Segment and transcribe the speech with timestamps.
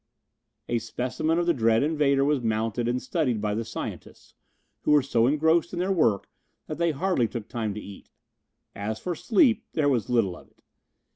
[0.67, 4.33] A specimen of the dread invader was mounted and studied by the scientists,
[4.81, 6.27] who were so engrossed in their work
[6.65, 8.09] that they hardly took time to eat.
[8.73, 10.63] As for sleep, there was little of it.